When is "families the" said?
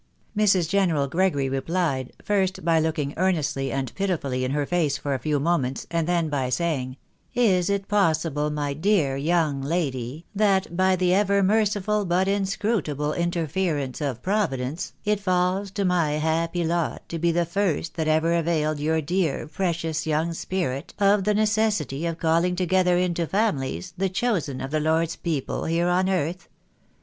23.27-24.09